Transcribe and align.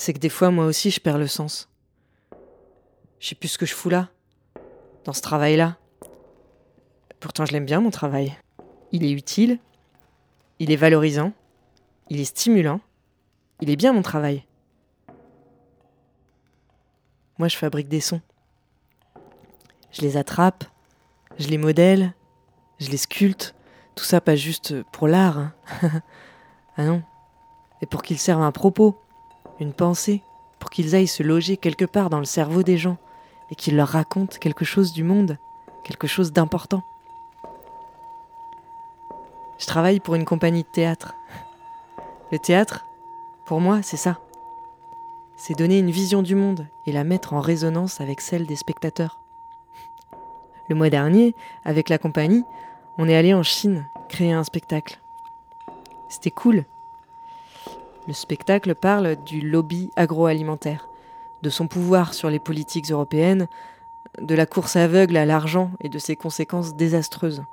c'est 0.00 0.14
que 0.14 0.18
des 0.18 0.30
fois, 0.30 0.50
moi 0.50 0.64
aussi, 0.64 0.90
je 0.90 0.98
perds 0.98 1.18
le 1.18 1.26
sens. 1.26 1.68
Je 3.18 3.28
sais 3.28 3.34
plus 3.34 3.48
ce 3.48 3.58
que 3.58 3.66
je 3.66 3.74
fous 3.74 3.90
là, 3.90 4.08
dans 5.04 5.12
ce 5.12 5.20
travail-là. 5.20 5.76
Pourtant, 7.20 7.44
je 7.44 7.52
l'aime 7.52 7.66
bien, 7.66 7.80
mon 7.80 7.90
travail. 7.90 8.34
Il 8.92 9.04
est 9.04 9.12
utile, 9.12 9.58
il 10.58 10.72
est 10.72 10.76
valorisant, 10.76 11.32
il 12.08 12.18
est 12.18 12.24
stimulant, 12.24 12.80
il 13.60 13.68
est 13.68 13.76
bien, 13.76 13.92
mon 13.92 14.00
travail. 14.00 14.46
Moi, 17.38 17.48
je 17.48 17.58
fabrique 17.58 17.88
des 17.88 18.00
sons. 18.00 18.22
Je 19.92 20.00
les 20.00 20.16
attrape, 20.16 20.64
je 21.38 21.48
les 21.48 21.58
modèle, 21.58 22.14
je 22.78 22.88
les 22.88 22.96
sculpte. 22.96 23.54
Tout 23.96 24.04
ça 24.04 24.22
pas 24.22 24.34
juste 24.34 24.82
pour 24.92 25.08
l'art. 25.08 25.38
hein. 25.38 25.52
ah 26.78 26.84
non. 26.84 27.02
Et 27.82 27.86
pour 27.86 28.02
qu'ils 28.02 28.18
servent 28.18 28.42
un 28.42 28.52
propos, 28.52 28.98
une 29.60 29.72
pensée, 29.72 30.22
pour 30.58 30.70
qu'ils 30.70 30.94
aillent 30.94 31.06
se 31.06 31.22
loger 31.22 31.56
quelque 31.56 31.84
part 31.84 32.10
dans 32.10 32.18
le 32.18 32.24
cerveau 32.24 32.62
des 32.62 32.78
gens 32.78 32.98
et 33.50 33.54
qu'ils 33.54 33.76
leur 33.76 33.88
racontent 33.88 34.38
quelque 34.38 34.64
chose 34.64 34.92
du 34.92 35.04
monde, 35.04 35.38
quelque 35.84 36.06
chose 36.06 36.32
d'important. 36.32 36.82
Je 39.58 39.66
travaille 39.66 40.00
pour 40.00 40.14
une 40.14 40.24
compagnie 40.24 40.62
de 40.62 40.68
théâtre. 40.68 41.14
Le 42.32 42.38
théâtre, 42.38 42.86
pour 43.44 43.60
moi, 43.60 43.82
c'est 43.82 43.96
ça. 43.96 44.18
C'est 45.36 45.56
donner 45.56 45.78
une 45.78 45.90
vision 45.90 46.22
du 46.22 46.34
monde 46.34 46.66
et 46.86 46.92
la 46.92 47.04
mettre 47.04 47.34
en 47.34 47.40
résonance 47.40 48.00
avec 48.00 48.20
celle 48.20 48.46
des 48.46 48.56
spectateurs. 48.56 49.20
Le 50.68 50.74
mois 50.74 50.90
dernier, 50.90 51.34
avec 51.64 51.88
la 51.88 51.98
compagnie, 51.98 52.44
on 52.98 53.08
est 53.08 53.16
allé 53.16 53.34
en 53.34 53.42
Chine 53.42 53.86
créer 54.08 54.32
un 54.32 54.44
spectacle. 54.44 55.00
C'était 56.08 56.30
cool. 56.30 56.64
Le 58.06 58.12
spectacle 58.12 58.74
parle 58.74 59.16
du 59.16 59.40
lobby 59.40 59.90
agroalimentaire, 59.96 60.88
de 61.42 61.50
son 61.50 61.68
pouvoir 61.68 62.14
sur 62.14 62.30
les 62.30 62.38
politiques 62.38 62.90
européennes, 62.90 63.48
de 64.20 64.34
la 64.34 64.46
course 64.46 64.76
aveugle 64.76 65.16
à 65.16 65.26
l'argent 65.26 65.70
et 65.80 65.88
de 65.88 65.98
ses 65.98 66.16
conséquences 66.16 66.74
désastreuses. 66.74 67.44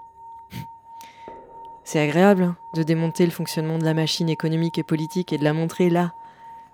C'est 1.84 2.00
agréable 2.00 2.44
hein, 2.44 2.58
de 2.74 2.84
démonter 2.84 3.26
le 3.26 3.32
fonctionnement 3.32 3.78
de 3.78 3.86
la 3.86 3.94
machine 3.94 4.30
économique 4.30 4.78
et 4.78 4.84
politique 4.84 5.32
et 5.32 5.38
de 5.38 5.44
la 5.44 5.54
montrer 5.54 5.90
là, 5.90 6.14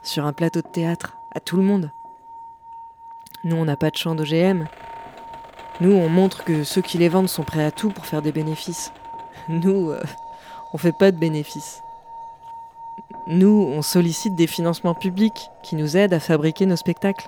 sur 0.01 0.25
un 0.25 0.33
plateau 0.33 0.61
de 0.61 0.67
théâtre, 0.67 1.17
à 1.31 1.39
tout 1.39 1.55
le 1.55 1.63
monde. 1.63 1.91
Nous, 3.43 3.55
on 3.55 3.65
n'a 3.65 3.75
pas 3.75 3.91
de 3.91 3.95
champ 3.95 4.15
d'OGM. 4.15 4.67
Nous, 5.81 5.91
on 5.91 6.09
montre 6.09 6.43
que 6.43 6.63
ceux 6.63 6.81
qui 6.81 6.97
les 6.97 7.09
vendent 7.09 7.29
sont 7.29 7.43
prêts 7.43 7.63
à 7.63 7.71
tout 7.71 7.89
pour 7.89 8.05
faire 8.05 8.21
des 8.21 8.31
bénéfices. 8.31 8.91
Nous, 9.49 9.91
euh, 9.91 10.01
on 10.73 10.77
fait 10.77 10.97
pas 10.97 11.11
de 11.11 11.17
bénéfices. 11.17 11.83
Nous, 13.27 13.71
on 13.73 13.81
sollicite 13.81 14.35
des 14.35 14.47
financements 14.47 14.93
publics 14.93 15.49
qui 15.61 15.75
nous 15.75 15.95
aident 15.95 16.13
à 16.13 16.19
fabriquer 16.19 16.65
nos 16.65 16.75
spectacles. 16.75 17.27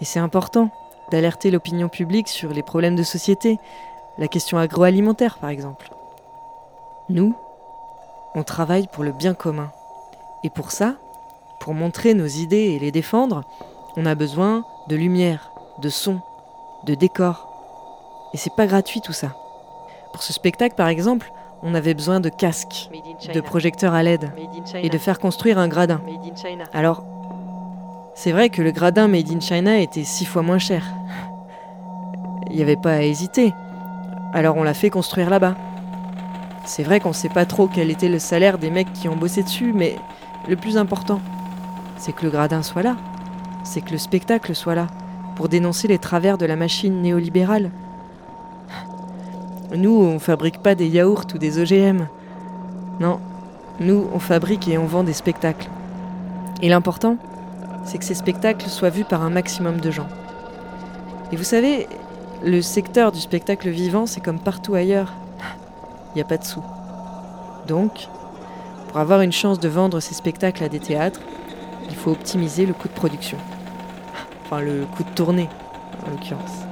Et 0.00 0.04
c'est 0.04 0.18
important 0.18 0.70
d'alerter 1.10 1.50
l'opinion 1.50 1.88
publique 1.88 2.28
sur 2.28 2.50
les 2.50 2.62
problèmes 2.62 2.96
de 2.96 3.02
société, 3.02 3.58
la 4.16 4.28
question 4.28 4.58
agroalimentaire 4.58 5.38
par 5.38 5.50
exemple. 5.50 5.90
Nous, 7.10 7.34
on 8.34 8.42
travaille 8.42 8.86
pour 8.86 9.04
le 9.04 9.12
bien 9.12 9.34
commun. 9.34 9.70
Et 10.44 10.50
pour 10.50 10.70
ça, 10.70 10.94
pour 11.60 11.74
montrer 11.74 12.14
nos 12.14 12.26
idées 12.26 12.56
et 12.74 12.78
les 12.78 12.92
défendre, 12.92 13.44
on 13.96 14.06
a 14.06 14.14
besoin 14.14 14.64
de 14.88 14.96
lumière, 14.96 15.50
de 15.78 15.88
son, 15.88 16.20
de 16.84 16.94
décor. 16.94 17.48
Et 18.32 18.36
c'est 18.36 18.54
pas 18.54 18.66
gratuit 18.66 19.00
tout 19.00 19.12
ça. 19.12 19.34
Pour 20.12 20.22
ce 20.22 20.32
spectacle 20.32 20.76
par 20.76 20.88
exemple, 20.88 21.32
on 21.62 21.74
avait 21.74 21.94
besoin 21.94 22.20
de 22.20 22.28
casques, 22.28 22.90
de 23.32 23.40
projecteurs 23.40 23.94
à 23.94 24.02
LED 24.02 24.30
et 24.74 24.88
de 24.88 24.98
faire 24.98 25.18
construire 25.18 25.58
un 25.58 25.68
gradin. 25.68 26.00
Alors, 26.72 27.04
c'est 28.14 28.32
vrai 28.32 28.48
que 28.48 28.62
le 28.62 28.70
gradin 28.70 29.08
Made 29.08 29.30
in 29.30 29.40
China 29.40 29.78
était 29.78 30.04
six 30.04 30.24
fois 30.24 30.42
moins 30.42 30.58
cher. 30.58 30.84
Il 32.50 32.56
n'y 32.56 32.62
avait 32.62 32.76
pas 32.76 32.94
à 32.94 33.02
hésiter. 33.02 33.54
Alors 34.32 34.56
on 34.56 34.62
l'a 34.62 34.74
fait 34.74 34.90
construire 34.90 35.30
là-bas. 35.30 35.54
C'est 36.64 36.82
vrai 36.82 37.00
qu'on 37.00 37.12
sait 37.12 37.28
pas 37.28 37.46
trop 37.46 37.66
quel 37.66 37.90
était 37.90 38.08
le 38.08 38.18
salaire 38.18 38.58
des 38.58 38.70
mecs 38.70 38.92
qui 38.92 39.08
ont 39.08 39.16
bossé 39.16 39.42
dessus, 39.42 39.72
mais 39.72 39.96
le 40.48 40.56
plus 40.56 40.76
important, 40.76 41.20
c'est 41.96 42.12
que 42.12 42.24
le 42.24 42.30
gradin 42.30 42.62
soit 42.62 42.82
là. 42.82 42.96
C'est 43.64 43.80
que 43.80 43.92
le 43.92 43.98
spectacle 43.98 44.54
soit 44.54 44.74
là, 44.74 44.86
pour 45.36 45.48
dénoncer 45.48 45.88
les 45.88 45.98
travers 45.98 46.38
de 46.38 46.46
la 46.46 46.56
machine 46.56 47.00
néolibérale. 47.00 47.70
Nous, 49.74 49.90
on 49.90 50.18
fabrique 50.18 50.62
pas 50.62 50.74
des 50.74 50.88
yaourts 50.88 51.26
ou 51.34 51.38
des 51.38 51.58
OGM. 51.60 52.08
Non, 53.00 53.20
nous, 53.80 54.08
on 54.14 54.18
fabrique 54.18 54.66
et 54.66 54.78
on 54.78 54.86
vend 54.86 55.04
des 55.04 55.12
spectacles. 55.12 55.68
Et 56.62 56.68
l'important, 56.68 57.16
c'est 57.84 57.98
que 57.98 58.04
ces 58.04 58.14
spectacles 58.14 58.68
soient 58.68 58.90
vus 58.90 59.04
par 59.04 59.22
un 59.22 59.30
maximum 59.30 59.80
de 59.80 59.90
gens. 59.90 60.08
Et 61.32 61.36
vous 61.36 61.44
savez, 61.44 61.86
le 62.44 62.62
secteur 62.62 63.12
du 63.12 63.20
spectacle 63.20 63.68
vivant, 63.68 64.06
c'est 64.06 64.20
comme 64.20 64.38
partout 64.38 64.74
ailleurs. 64.74 65.12
Il 66.10 66.16
n'y 66.16 66.22
a 66.22 66.24
pas 66.24 66.38
de 66.38 66.44
sous. 66.44 66.64
Donc, 67.66 68.08
pour 68.88 68.96
avoir 68.98 69.20
une 69.20 69.32
chance 69.32 69.60
de 69.60 69.68
vendre 69.68 70.00
ces 70.00 70.14
spectacles 70.14 70.64
à 70.64 70.68
des 70.68 70.80
théâtres, 70.80 71.20
il 71.90 71.94
faut 71.94 72.10
optimiser 72.10 72.64
le 72.64 72.72
coût 72.72 72.88
de 72.88 72.94
production. 72.94 73.36
Enfin, 74.44 74.60
le 74.60 74.86
coût 74.96 75.04
de 75.04 75.10
tournée, 75.10 75.48
en 76.06 76.10
l'occurrence. 76.10 76.64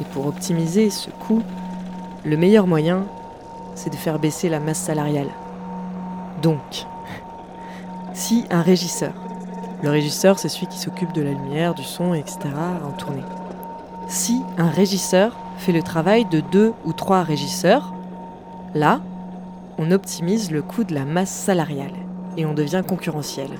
Et 0.00 0.04
pour 0.04 0.26
optimiser 0.26 0.88
ce 0.88 1.10
coût, 1.10 1.42
le 2.24 2.36
meilleur 2.36 2.66
moyen, 2.66 3.04
c'est 3.74 3.90
de 3.90 3.96
faire 3.96 4.18
baisser 4.18 4.48
la 4.48 4.60
masse 4.60 4.78
salariale. 4.78 5.30
Donc, 6.40 6.86
si 8.12 8.44
un 8.50 8.62
régisseur, 8.62 9.12
le 9.82 9.90
régisseur 9.90 10.38
c'est 10.38 10.48
celui 10.48 10.66
qui 10.68 10.78
s'occupe 10.78 11.12
de 11.12 11.22
la 11.22 11.30
lumière, 11.30 11.74
du 11.74 11.82
son, 11.82 12.14
etc. 12.14 12.38
en 12.84 12.92
tournée. 12.92 13.24
Si 14.08 14.40
un 14.58 14.68
régisseur 14.68 15.36
fait 15.58 15.72
le 15.72 15.82
travail 15.82 16.24
de 16.24 16.40
deux 16.40 16.72
ou 16.84 16.92
trois 16.92 17.22
régisseurs, 17.22 17.92
là, 18.74 19.00
on 19.78 19.90
optimise 19.90 20.50
le 20.50 20.62
coût 20.62 20.84
de 20.84 20.94
la 20.94 21.04
masse 21.04 21.30
salariale 21.30 21.94
et 22.36 22.46
on 22.46 22.54
devient 22.54 22.82
concurrentiel. 22.86 23.50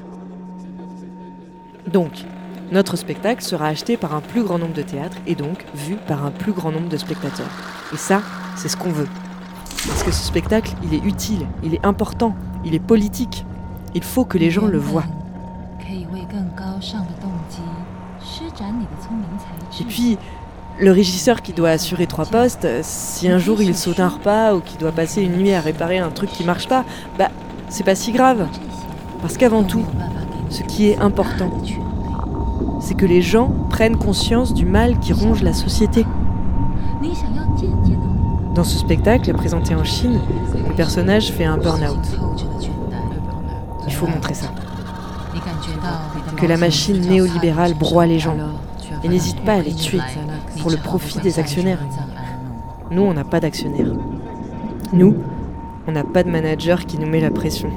Donc, 1.86 2.24
notre 2.70 2.96
spectacle 2.96 3.42
sera 3.42 3.66
acheté 3.66 3.96
par 3.96 4.14
un 4.14 4.20
plus 4.20 4.42
grand 4.42 4.58
nombre 4.58 4.74
de 4.74 4.82
théâtres 4.82 5.18
et 5.26 5.34
donc 5.34 5.64
vu 5.74 5.96
par 5.96 6.24
un 6.24 6.30
plus 6.30 6.52
grand 6.52 6.70
nombre 6.70 6.88
de 6.88 6.96
spectateurs. 6.96 7.50
Et 7.92 7.96
ça, 7.96 8.22
c'est 8.56 8.68
ce 8.68 8.76
qu'on 8.76 8.90
veut. 8.90 9.08
Parce 9.86 10.02
que 10.02 10.10
ce 10.10 10.24
spectacle, 10.24 10.74
il 10.84 10.94
est 10.94 11.04
utile, 11.04 11.46
il 11.62 11.74
est 11.74 11.84
important, 11.84 12.34
il 12.64 12.74
est 12.74 12.80
politique. 12.80 13.44
Il 13.94 14.02
faut 14.02 14.24
que 14.24 14.38
les 14.38 14.50
gens 14.50 14.66
le 14.66 14.78
voient. 14.78 15.04
Et 19.80 19.84
puis, 19.84 20.18
le 20.80 20.90
régisseur 20.90 21.42
qui 21.42 21.52
doit 21.52 21.70
assurer 21.70 22.06
trois 22.06 22.24
postes, 22.24 22.66
si 22.82 23.28
un 23.28 23.38
jour 23.38 23.60
il 23.60 23.76
saute 23.76 24.00
un 24.00 24.08
repas 24.08 24.54
ou 24.54 24.60
qui 24.60 24.78
doit 24.78 24.92
passer 24.92 25.22
une 25.22 25.36
nuit 25.36 25.52
à 25.52 25.60
réparer 25.60 25.98
un 25.98 26.10
truc 26.10 26.30
qui 26.30 26.44
marche 26.44 26.68
pas, 26.68 26.84
bah, 27.18 27.28
c'est 27.68 27.84
pas 27.84 27.94
si 27.94 28.12
grave. 28.12 28.46
Parce 29.20 29.36
qu'avant 29.36 29.62
tout, 29.62 29.84
ce 30.48 30.62
qui 30.62 30.88
est 30.88 30.98
important, 30.98 31.50
c'est 32.80 32.94
que 32.94 33.06
les 33.06 33.22
gens 33.22 33.50
prennent 33.70 33.96
conscience 33.96 34.54
du 34.54 34.64
mal 34.64 34.98
qui 34.98 35.12
ronge 35.12 35.42
la 35.42 35.52
société. 35.52 36.04
Dans 38.54 38.64
ce 38.64 38.78
spectacle 38.78 39.32
présenté 39.32 39.74
en 39.74 39.84
Chine, 39.84 40.20
le 40.68 40.74
personnage 40.74 41.32
fait 41.32 41.44
un 41.44 41.56
burn-out. 41.56 42.18
Il 43.86 43.92
faut 43.94 44.06
montrer 44.06 44.34
ça. 44.34 44.48
Que 46.36 46.46
la 46.46 46.58
machine 46.58 47.00
néolibérale 47.00 47.74
broie 47.74 48.06
les 48.06 48.18
gens 48.18 48.36
et 49.04 49.08
n'hésite 49.08 49.40
pas 49.44 49.54
à 49.54 49.62
les 49.62 49.72
tuer 49.72 50.00
pour 50.60 50.70
le 50.70 50.76
profit 50.76 51.18
des 51.20 51.38
actionnaires. 51.38 51.80
Nous, 52.90 53.02
on 53.02 53.14
n'a 53.14 53.24
pas 53.24 53.40
d'actionnaires. 53.40 53.92
Nous, 54.92 55.16
on 55.86 55.92
n'a 55.92 56.04
pas 56.04 56.22
de 56.22 56.30
manager 56.30 56.84
qui 56.84 56.98
nous 56.98 57.08
met 57.08 57.20
la 57.20 57.30
pression. 57.30 57.70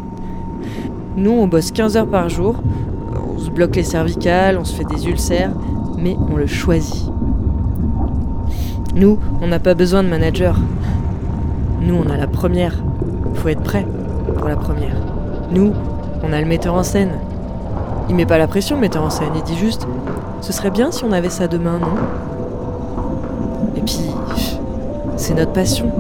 Nous, 1.15 1.31
on 1.31 1.47
bosse 1.47 1.71
15 1.71 1.95
heures 1.95 2.09
par 2.09 2.27
jour, 2.27 2.55
on 3.33 3.39
se 3.39 3.49
bloque 3.49 3.77
les 3.77 3.83
cervicales, 3.83 4.57
on 4.57 4.65
se 4.65 4.75
fait 4.75 4.83
des 4.83 5.07
ulcères, 5.07 5.53
mais 5.97 6.17
on 6.29 6.35
le 6.35 6.47
choisit. 6.47 7.09
Nous, 8.95 9.19
on 9.41 9.47
n'a 9.47 9.59
pas 9.59 9.73
besoin 9.73 10.03
de 10.03 10.07
manager. 10.07 10.55
Nous, 11.81 11.95
on 11.95 12.09
a 12.09 12.15
la 12.15 12.27
première. 12.27 12.75
Faut 13.33 13.49
être 13.49 13.61
prêt 13.61 13.85
pour 14.37 14.47
la 14.47 14.55
première. 14.55 14.95
Nous, 15.51 15.73
on 16.23 16.31
a 16.31 16.39
le 16.39 16.47
metteur 16.47 16.75
en 16.75 16.83
scène. 16.83 17.11
Il 18.07 18.15
met 18.15 18.25
pas 18.25 18.37
la 18.37 18.47
pression, 18.47 18.77
le 18.77 18.81
metteur 18.81 19.03
en 19.03 19.09
scène. 19.09 19.31
Il 19.35 19.43
dit 19.43 19.57
juste 19.57 19.85
Ce 20.39 20.53
serait 20.53 20.69
bien 20.69 20.91
si 20.91 21.03
on 21.03 21.11
avait 21.11 21.29
ça 21.29 21.49
demain, 21.49 21.77
non? 21.77 21.95
Et 23.75 23.81
puis, 23.81 24.11
c'est 25.17 25.33
notre 25.33 25.51
passion. 25.51 25.91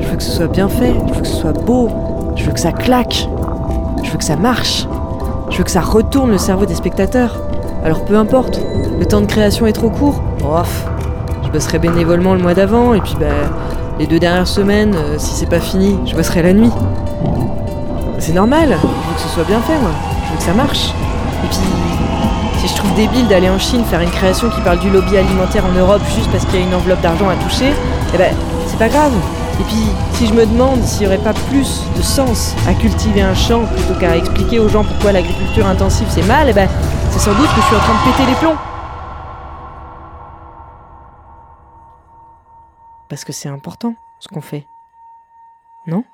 Je 0.00 0.08
veux 0.08 0.16
que 0.16 0.22
ce 0.22 0.32
soit 0.32 0.48
bien 0.48 0.68
fait, 0.68 0.92
je 1.08 1.14
veux 1.14 1.20
que 1.22 1.26
ce 1.26 1.36
soit 1.36 1.52
beau, 1.52 1.88
je 2.36 2.44
veux 2.44 2.52
que 2.52 2.60
ça 2.60 2.72
claque, 2.72 3.26
je 4.02 4.10
veux 4.10 4.18
que 4.18 4.24
ça 4.24 4.36
marche, 4.36 4.86
je 5.48 5.56
veux 5.56 5.64
que 5.64 5.70
ça 5.70 5.80
retourne 5.80 6.30
le 6.30 6.38
cerveau 6.38 6.66
des 6.66 6.74
spectateurs. 6.74 7.40
Alors 7.82 8.04
peu 8.04 8.16
importe, 8.16 8.60
le 8.98 9.06
temps 9.06 9.22
de 9.22 9.26
création 9.26 9.66
est 9.66 9.72
trop 9.72 9.88
court. 9.88 10.22
Bof, 10.46 10.86
je 11.44 11.50
bosserai 11.50 11.80
bénévolement 11.80 12.32
le 12.32 12.40
mois 12.40 12.54
d'avant 12.54 12.94
et 12.94 13.00
puis 13.00 13.16
bah, 13.18 13.26
les 13.98 14.06
deux 14.06 14.20
dernières 14.20 14.46
semaines, 14.46 14.94
euh, 14.94 15.16
si 15.18 15.34
c'est 15.34 15.50
pas 15.50 15.58
fini, 15.58 15.98
je 16.06 16.14
bosserai 16.14 16.40
la 16.42 16.52
nuit. 16.52 16.70
C'est 18.20 18.32
normal, 18.32 18.68
je 18.68 18.86
veux 18.86 19.14
que 19.16 19.20
ce 19.20 19.28
soit 19.28 19.42
bien 19.42 19.60
fait 19.62 19.76
moi. 19.80 19.90
je 20.24 20.30
veux 20.30 20.36
que 20.38 20.42
ça 20.44 20.52
marche. 20.52 20.90
Et 21.42 21.48
puis, 21.48 21.58
si 22.60 22.68
je 22.68 22.76
trouve 22.76 22.94
débile 22.94 23.26
d'aller 23.26 23.50
en 23.50 23.58
Chine 23.58 23.84
faire 23.90 24.00
une 24.00 24.10
création 24.10 24.48
qui 24.50 24.60
parle 24.60 24.78
du 24.78 24.88
lobby 24.88 25.16
alimentaire 25.16 25.64
en 25.66 25.76
Europe 25.76 26.02
juste 26.14 26.30
parce 26.30 26.44
qu'il 26.44 26.60
y 26.60 26.62
a 26.62 26.66
une 26.66 26.74
enveloppe 26.74 27.00
d'argent 27.00 27.28
à 27.28 27.34
toucher, 27.34 27.72
eh 28.14 28.16
ben, 28.16 28.32
c'est 28.68 28.78
pas 28.78 28.88
grave. 28.88 29.12
Et 29.58 29.64
puis, 29.64 29.88
si 30.12 30.28
je 30.28 30.32
me 30.32 30.46
demande 30.46 30.80
s'il 30.84 31.00
n'y 31.00 31.06
aurait 31.08 31.24
pas 31.24 31.34
plus 31.50 31.82
de 31.96 32.02
sens 32.02 32.54
à 32.68 32.72
cultiver 32.74 33.20
un 33.20 33.34
champ 33.34 33.62
plutôt 33.74 33.98
qu'à 33.98 34.16
expliquer 34.16 34.60
aux 34.60 34.68
gens 34.68 34.84
pourquoi 34.84 35.10
l'agriculture 35.10 35.66
intensive 35.66 36.06
c'est 36.08 36.26
mal, 36.28 36.46
eh 36.48 36.52
ben, 36.52 36.68
c'est 37.10 37.18
sans 37.18 37.32
doute 37.32 37.48
que 37.48 37.60
je 37.60 37.66
suis 37.66 37.76
en 37.76 37.80
train 37.80 37.94
de 37.94 38.12
péter 38.12 38.30
les 38.30 38.36
plombs. 38.36 38.56
Parce 43.08 43.24
que 43.24 43.32
c'est 43.32 43.48
important 43.48 43.94
ce 44.18 44.28
qu'on 44.28 44.40
fait. 44.40 44.66
Non? 45.86 46.04